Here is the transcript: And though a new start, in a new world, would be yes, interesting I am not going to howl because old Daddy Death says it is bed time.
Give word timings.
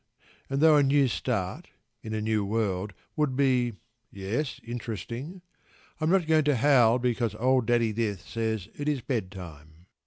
And 0.49 0.61
though 0.61 0.77
a 0.77 0.81
new 0.81 1.07
start, 1.07 1.69
in 2.01 2.15
a 2.15 2.23
new 2.23 2.43
world, 2.43 2.93
would 3.15 3.35
be 3.35 3.73
yes, 4.11 4.59
interesting 4.63 5.43
I 5.99 6.05
am 6.05 6.09
not 6.09 6.25
going 6.25 6.45
to 6.45 6.55
howl 6.55 6.97
because 6.97 7.35
old 7.35 7.67
Daddy 7.67 7.93
Death 7.93 8.27
says 8.27 8.67
it 8.73 8.89
is 8.89 9.01
bed 9.01 9.31
time. 9.31 9.85